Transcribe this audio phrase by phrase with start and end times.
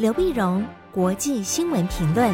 [0.00, 2.32] 刘碧荣，国际新闻评论。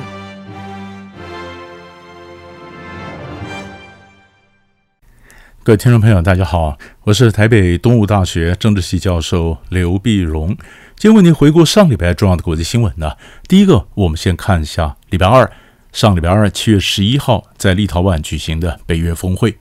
[5.64, 10.56] 各位听众朋友，大家好，我是台北东吴大学政治系教授刘碧荣。
[10.94, 13.16] 今天为您回顾上礼拜重要的国际新闻呢。
[13.48, 15.50] 第一个，我们先看一下礼拜二，
[15.90, 19.58] 上礼拜二七月十一号在立陶宛举行的北约峰会。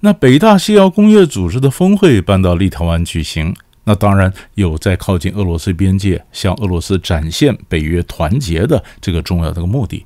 [0.00, 3.54] 那北大西洋工业组织的峰会搬到立陶宛举行，
[3.88, 10.04] 那当然有在靠近俄罗斯边界，向俄罗斯展现北约团结的这个重要的目的。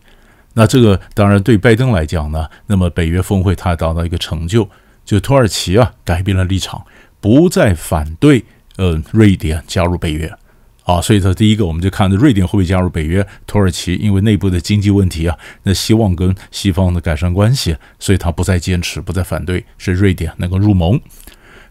[0.55, 4.69] 那这个当然对拜登来讲呢，那么北约峰会他达到一个成就。
[5.05, 6.85] 就土耳其啊，改变了立场，
[7.21, 8.45] 不再反对
[8.77, 10.33] 呃瑞典加入北约
[10.85, 13.27] 啊，所以说第一个我们就看着瑞典会不会加入北约。
[13.49, 21.01] 土耳其因为内部的经济问题啊，那希望跟西方的改善关系，所以他不再坚持，不再反对，是瑞典能够入盟。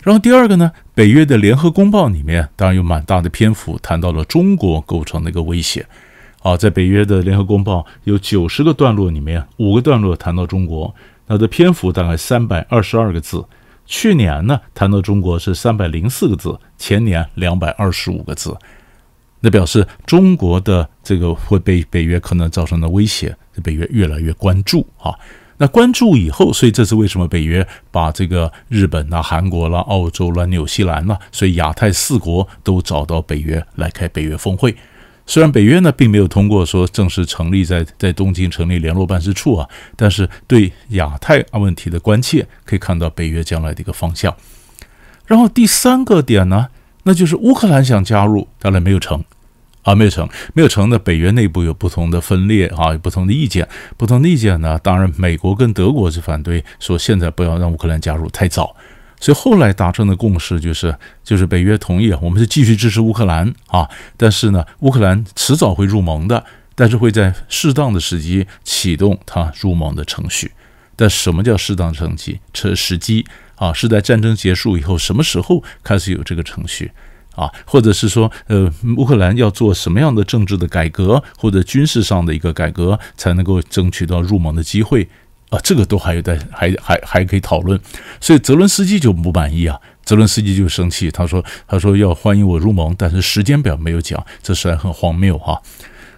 [0.03, 5.85] 然后第二个呢，北约的联合公报里面当然有蛮大的篇幅谈到了中国构成的一个威胁
[6.41, 10.93] 啊，在北约的联合公报有九十个段落里面，五个段落谈到中国。
[11.27, 13.45] 它的篇幅大概三百二十二个字，
[13.85, 18.53] 去年呢谈到中国是三百零四个字，前年两百二十五个字，
[19.39, 25.13] 那表示中国的这个会被北约可能造成的威胁，北约越来越关注啊。
[25.61, 34.75] 那关注以后，所以这是为什么北约把这个日本啦、韩国啦、澳洲啦、纽西兰啦，所以亚太四国都找到北约来开北约峰会。
[35.27, 44.35] 虽然北约呢并没有通过说正式成立在在东京成立联络办事处啊，但是对亚太问题的关切可以看到北约将来的一个方向。
[45.27, 46.69] 然后第三个点呢，
[47.03, 49.23] 那就是乌克兰想加入，当然没有成
[49.83, 50.99] 啊，没有成，没有成的。
[50.99, 58.75] 北约内部有不同的分裂啊，有不同的意见，不同的意见呢，当然美国跟德国是反对，说现在不要让乌克兰加入太早。
[59.19, 63.87] 所以后来达成的共识就是，就是北约同意，我们是继续支持乌克兰啊，
[64.17, 66.43] 但是呢，乌克兰迟早会入盟的，
[66.73, 70.51] 但是会在适当的时机启动它入盟的程序。
[70.95, 72.39] 但什么叫适当程序？
[72.53, 73.25] 这时机
[73.55, 76.91] 啊，是在战争结束以后，什么时候开始有这个程序
[77.41, 77.51] 啊？
[77.65, 85.07] 或者是说，呃，乌克兰要做什么样的政治的改革，或者军事上的一个改革，才能够争取到入盟的机会？
[85.49, 87.77] 啊，这个都还有待，还还还可以讨论，
[88.21, 95.59] 所以泽伦斯基就不满意啊，泽伦斯基就生气，他说他说要欢迎我入盟，但是时间表没有讲，这实在很荒谬、啊。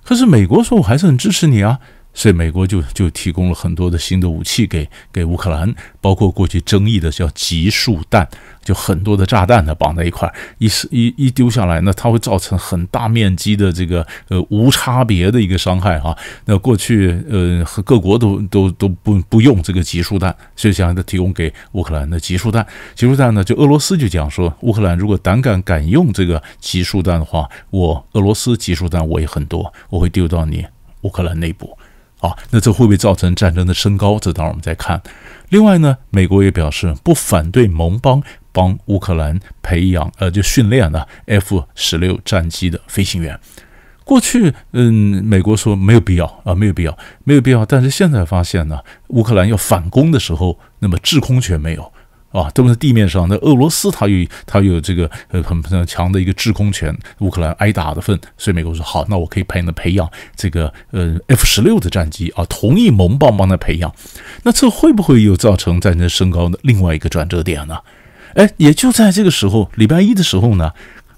[0.04, 1.80] 可是美国说我还是很支持你啊。
[2.14, 8.28] 所以美国就就提供了很多的新的武器给给乌克兰，包括过去争议的叫集束弹，
[8.64, 16.16] 就很多的炸弹呢绑在一块儿，一一一丢下来呢，它会造成很大面积的这个呃无差别的一个伤害哈。
[16.46, 22.66] 那过去呃和各国都 都都不不用这个集束弹，所以想要提供给乌克兰的集束弹。
[22.94, 30.64] 集束弹呢，就俄罗斯就讲说，乌克兰如果胆敢敢用这个集束弹的话，我俄罗斯集束弹我也很多，我会丢到你
[31.02, 31.76] 乌克兰内部。
[32.24, 34.18] 啊，那这会不会造成战争的升高？
[34.18, 35.02] 这当然我们再看。
[35.50, 38.24] 另外呢，美国也表示不反对盟邦
[38.54, 43.38] 帮乌克兰培养呃，就训练呢 F 十六战机的飞行员。
[44.06, 47.66] 过去，嗯，美国说没有必要啊，没有必要，没有必要。
[47.66, 48.80] 但是现在发现呢，
[49.10, 51.92] 乌克兰要反攻的时候，那么制空权没有。
[52.34, 53.26] 啊，都是地面上。
[53.30, 63.94] 那俄罗斯它有它有这个呃很很强的一个制空权，乌克兰挨打的份，所以美国说好，那我可以派人培养这个呃 F 十六的战机啊，同意盟邦帮他培养。
[64.42, 67.78] 那这会不会又造成战争升高的另外一个转折点呢？
[68.34, 70.72] 哎，也就在这个时候，礼拜一的时候呢，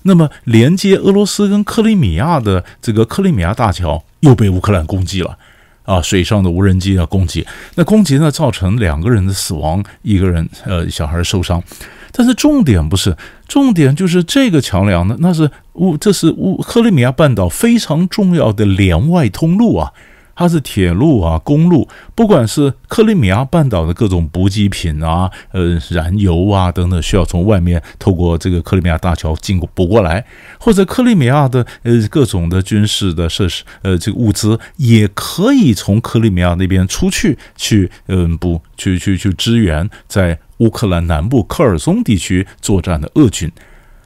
[0.03, 5.37] 那么连接俄罗斯跟克里米亚的这个克里米亚大桥又被乌克兰攻击了。
[5.85, 11.63] 啊，水上的无人机要攻击，那攻击呢，造成两个人的死亡，一个人呃小孩受伤，
[12.11, 13.15] 但是重点不是，
[13.47, 19.93] 重点就是这个桥梁呢，那是乌，这是乌克里米亚半岛非常重要的连外通路啊。
[20.35, 30.25] 它是铁路啊，公路，不管是克里米亚半岛的各种补给品啊，呃，燃油啊等等，需要从外面透过这个克里米亚大桥进补过来，
[30.59, 43.49] 或者克里米亚的呃各种的军事的设施，呃，这个物资也可以从克里米亚那边出去，去嗯补去去去支援在乌克兰南部科尔松地区作战的俄军。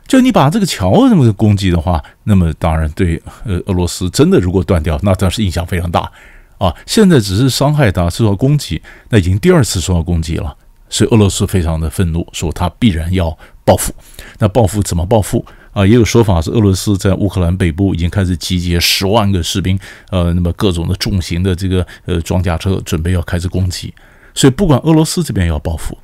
[0.10, 6.12] 就你把这个桥这么攻击的话，那么当然对呃俄罗斯真的如果断掉，那当然是影响非常大
[6.58, 6.76] 啊。
[6.88, 10.58] 现在只是伤害他受到攻击，那已经第二次受到攻击了，
[10.90, 13.94] 所以俄罗斯非常的愤怒，说他必然要报复。
[14.40, 15.86] 那报复怎么报复啊？
[15.86, 19.78] 也有说法是俄罗斯在乌克兰北部已经开始集结十万个士兵，
[20.10, 23.94] 呃，那么各种的重型的这个呃装甲车准备要开始攻击。
[24.34, 25.96] 所以不管俄罗斯这边要报复，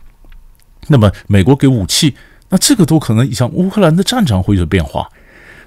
[0.89, 2.13] 那么美国给武器。
[2.49, 5.09] 那这个都可能影响乌克兰的战场会有变化。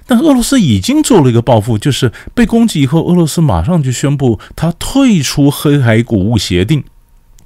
[0.07, 6.83] 但俄罗斯已经做了一个报复，就是被攻击以后，俄罗斯马上就宣布他退出黑海谷物协定。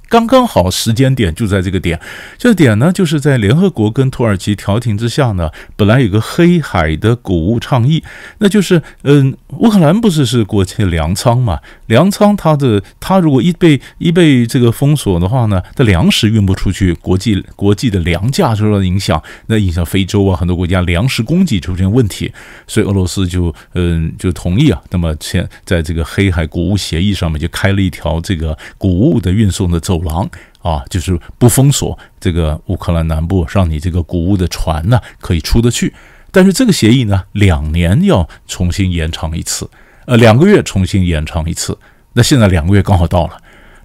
[0.08, 1.98] 刚刚好时间点就在这个点，
[2.38, 8.04] 这个点呢，就是在联合国跟土耳其调停之下呢，本来有个黑海的谷物倡议，
[8.38, 11.58] 那就是，嗯，乌克兰不是是国际粮仓嘛？
[11.86, 22.32] 粮仓它的它如果一被一被这个封锁的话呢，它粮食运不出去，国际国际的粮价受到影响，那影响非洲啊很多国家粮食供给出现问题，
[22.66, 30.28] 所以俄罗斯就嗯就同意啊，那么现在这个黑海谷物协议上面就开了一条这个谷物的运送的走廊
[30.62, 35.92] 啊，就是不封锁这个乌克兰南部，让你这个谷物的船呢可以出得去。
[36.30, 39.70] 但是这个协议呢，两年要重新延长一次，
[40.06, 41.76] 呃，两个月重新延长一次。
[42.12, 43.36] 那现在两个月刚好到了，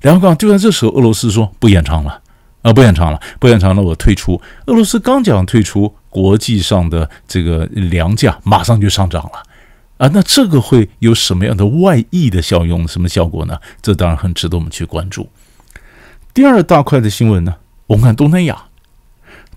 [0.01, 2.21] 两个月就在这时候，俄罗斯说不延长了，
[2.61, 4.39] 啊，不延长了，不延长了，我退出。
[4.67, 9.43] 俄罗斯刚讲退出，国际上的这个粮价马上就上涨了，
[9.97, 13.57] 啊，那这个会有什么样的外溢的效用，什么效果呢？
[13.81, 15.29] 这当然很值得我们去关注。
[16.33, 17.55] 第二大块的新闻呢，
[17.87, 18.65] 我们看东南亚。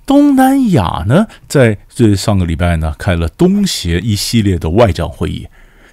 [0.05, 5.47] 东南亚呢，在这上个礼拜呢，开了东协一系列的外长会议。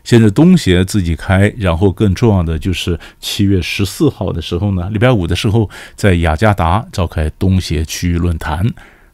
[0.03, 8.65] 现在东协自己开，然后更重要的就是七月十四号的时候呢，礼拜五的时候，在雅加达召开东协区域论坛。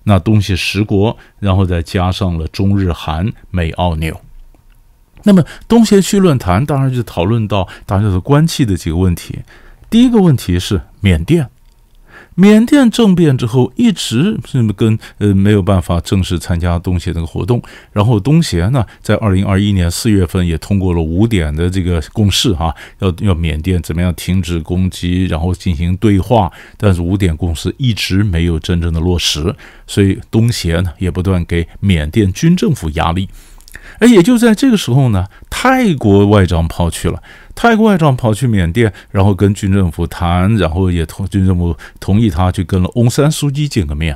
[0.04, 4.22] 那东协十国，然后再加上了中日韩美澳纽。
[5.24, 9.40] 那么东协区论坛当然就讨论到大家的关切的几个问题。
[9.90, 11.50] 第一个问题是缅甸。
[12.38, 17.62] 缅甸政变之后，一直是跟呃没有办法正式参加东协这个活动。
[17.94, 26.52] 然后东协呢，在二零二一年四月份也通过了五点的这个共识哈，要要缅甸怎么样停止攻击，然后进行对话。
[26.76, 29.56] 但是五点共识一直没有真正的落实，
[29.88, 33.30] 所以东协呢也不断给缅甸军政府压力。
[34.00, 37.22] 而也就在这个时候呢，泰国外长跑去了。
[37.56, 44.16] 泰国外长跑去缅甸，然后跟军政府谈，然后也同军政府同意他去跟了翁山书记见个面。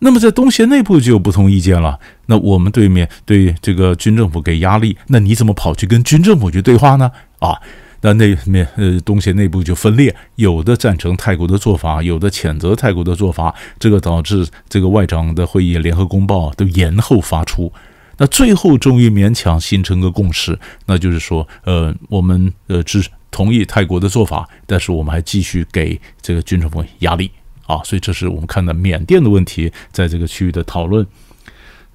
[0.00, 1.96] 那么在东协内部就有不同意见了。
[2.26, 7.12] 那我们对面对这个军政府给压力，那你怎么跑去跟军政府去对话呢？
[7.38, 7.56] 啊，
[8.00, 17.72] 那那面呃东协内部就分裂，有的赞成泰国的做法，有的谴责泰国的做法，这个导致这个外长的会议联合公报都延后发出。
[18.18, 27.30] 那最后终于勉强形成个共识，那就是说，呃，我们呃只同意泰国的做法，但是我们还继续给这个军政府压力
[27.66, 31.06] 啊，所以这是我们看到缅甸的问题在这个区域的讨论。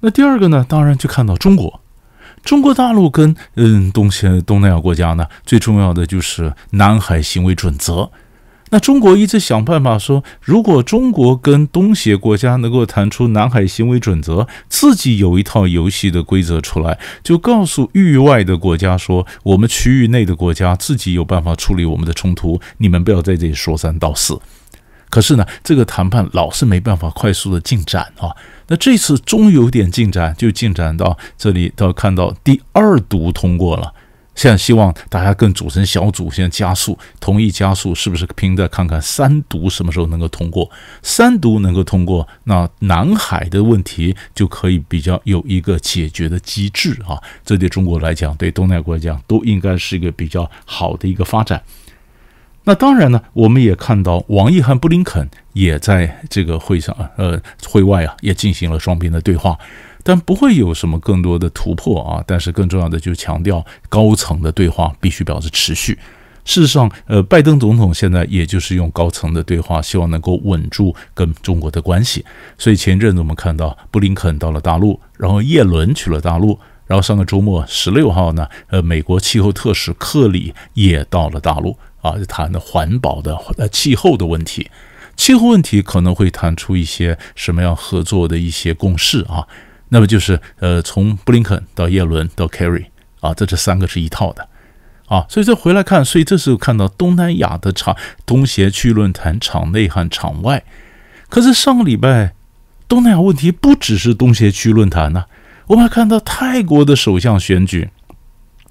[0.00, 1.80] 那第二个呢，当然就看到中国，
[2.44, 8.10] 中国大陆跟嗯东西东南亚国家呢，最重要的就是南海行为准则。
[8.70, 24.38] 那中国一直想办法说，如果中国跟东协国家能够谈出南海行为准则，自己有一套游戏的规则出来，就告诉域外的国家说，我们区域内的国家自己有办法处理我们的冲突，你们不要在这里说三道四。
[25.10, 28.28] 可是呢，这个谈判老是没办法快速的进展啊。
[28.66, 33.94] 那这次终有点进展，就进展到这里，到看到第二读通过了。
[34.38, 40.70] 现在希望大家更组成小组，现在加速同意加速，是不是拼的看看三读什么时候能够通过？
[41.02, 47.20] 三读能够通过，那南海的问题就可以比较有一个解决的机制啊！
[47.44, 51.60] 这对中国来讲，对东南亚国家来讲，都应该是一个比较好的一个发展。
[52.68, 59.58] 那当然呢，我们也看到王毅和布林肯也在这个会上，呃，会外啊，也进行了双边的对话。
[60.02, 62.22] 但不会有什么更多的突破啊！
[62.26, 65.98] 但是更重要的就是强调高层的对话必须表示持续。
[66.44, 72.22] 事实上，呃，拜登总统现在也就是用高层的对话，希望能够稳住跟中国的关系。
[72.58, 84.70] 所以前阵子我们看到布林肯到了大陆，然后叶伦去了大陆，然后上个周末十六号呢，呃，美国气候特使克里也到了大陆啊，就谈的环保的呃气候的问题。
[85.16, 89.46] 气候问题可能会谈出一些什么样合作的一些共识啊。
[89.88, 92.84] 那么就是呃，从布林肯到耶伦到 Kerry
[93.20, 94.46] 啊，这这三个是一套的
[95.06, 100.62] 啊，所以这回来看，所以这时候看到东南亚的场东协区论坛场内和场外，
[101.30, 102.34] 可是上个礼拜
[102.86, 105.24] 东南亚问题不只是东协区论坛呢，
[105.68, 107.88] 我们还看到泰国的首相选举，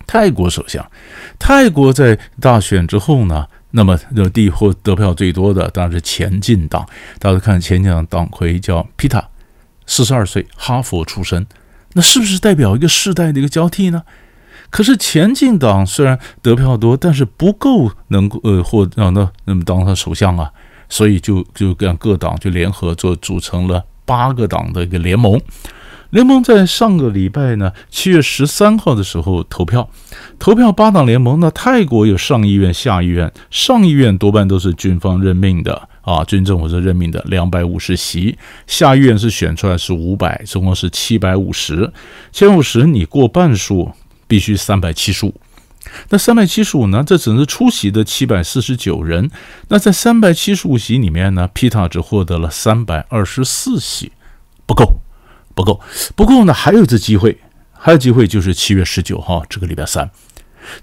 [0.07, 0.89] 泰国首相，
[1.37, 6.87] 泰国在大选之后呢，那么的第获得票最多的当然是前进党，
[7.19, 9.23] 大家看前进党党魁叫皮塔。
[9.89, 11.47] 四十二岁，哈佛出身，
[11.93, 14.03] 那是不是代表一个世代的一个交替呢？
[14.69, 20.51] 可是前进党虽然得票多，但是不够能够呃获让他那么当他首相啊，
[20.89, 25.39] 所以就就跟各党就联合做组成了八个党的一个联盟。
[26.11, 29.89] 联盟在上个礼拜呢，七月十三号的时候投票，
[30.39, 41.91] 投票八党联盟呢，泰国有上议院、下议院，上议院多半都是军方任命的啊，军政府是任命的两百五十席，下议院是选出来是五百，总共是七百五十，
[42.31, 43.91] 七百五十你过半数
[44.27, 45.35] 必须三百七十五，
[46.09, 49.29] 那三百七十五呢，这只是出席的七百四十九人，
[49.67, 54.13] 那在三百七十五席里面呢，皮塔只获得了三百二十四席，
[54.65, 55.01] 不够。
[55.57, 55.81] 不够，
[56.15, 57.39] 不够呢，还有一次机会，
[57.73, 60.11] 还有机会就是七月十九号这个礼拜三，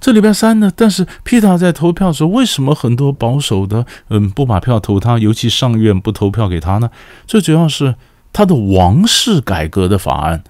[0.00, 6.90] 这礼拜三呢，但是皮塔在投票的时候，为什么很多保守的嗯不把票投他，尤其上院不投票给他呢？
[7.24, 7.94] 最主要是
[8.32, 10.42] 他的王室改革的法案，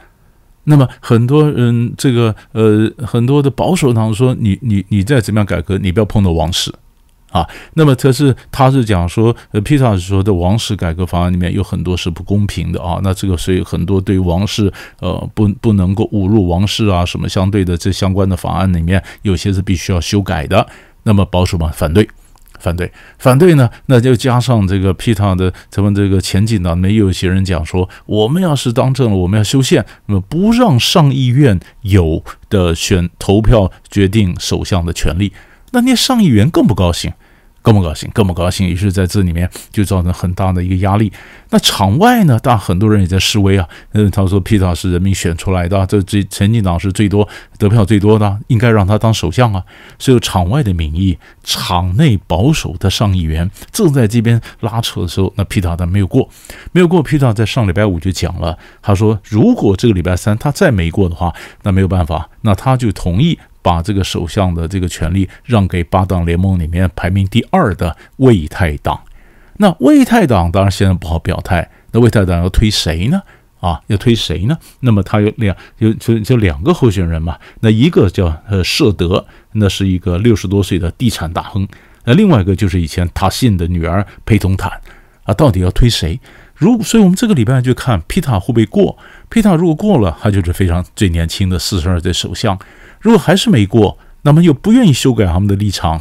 [0.64, 6.72] 那么很多人这个呃很多的保守党说，你你你再怎么样改革，你不要碰到王室。
[7.34, 20.64] 啊，那么可是他是讲说，呃，皮塔是说的王室改革法案里面有很多是不公平的啊，那这个所以很多对王室，呃，不不能够侮辱王室啊，什么相对的这相关的法案里面有些是必须要修改的。
[21.02, 22.08] 那么保守党反对，
[22.60, 35.32] 反对，反对呢，那就加上这个皮塔的咱们这个前进党里面又有些人讲说，我们要是当政了，我们要修宪，那么不让上议院有的选投票决定首相的权利，
[35.72, 37.12] 那那上议员更不高兴。
[37.64, 41.10] 更不高兴，更不高兴，于是在这里面就造成很大的一个压力。
[41.48, 43.66] 那场外呢，当然很多人也在示威啊。
[43.92, 49.64] 嗯，他说皮塔是人民选出来的，这这前进党是最多得票最多的，应该让他当首相啊。
[49.98, 56.28] 所以场外的民意，场内保守的上议员正在这边拉扯的时候，那皮塔他没有过，
[56.72, 57.02] 没有过。
[57.02, 63.38] 皮塔在上礼拜五就讲了，他说如果这个礼拜三他再没过的话，那没有办法，那他就同意。
[63.64, 69.00] 把这个首相的这个权力让给八党联盟里面排名第二的为泰党。
[69.56, 71.66] 那为泰党当然现在不好表态。
[71.92, 73.22] 那为泰党要推谁呢？
[73.60, 74.58] 啊，要推谁呢？
[74.80, 77.38] 那么他有两，有就就两个候选人嘛。
[77.60, 81.66] 那一个叫呃舍德，那是一个六十多岁的地产大亨。
[82.04, 84.70] 那另外一个就是以前塔信的女儿裴通坦。
[85.22, 86.20] 啊，到底要推谁？
[86.64, 88.96] 如所以，我们这个礼拜就看皮塔会不会过。
[89.28, 92.58] 皮塔如果过了，他就是非常最年轻的四十二岁首相。
[93.00, 96.00] 如果还是没过，那么又不愿意修改他们的立场，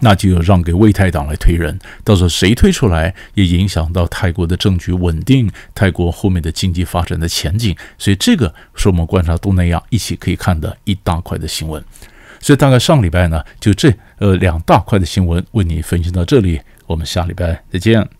[0.00, 1.78] 那就要让给为泰党来推人。
[2.02, 7.76] 到时候谁推出来，也影响到泰国的政局稳定，泰国后面的经济发展的前景。
[7.96, 11.80] 所以这个是我们观察东南亚一起可以看的一大块的新闻。
[12.40, 18.15] 所以大概上礼拜呢，就这呃两大块的新闻为你分析到这里，我们下礼拜再见。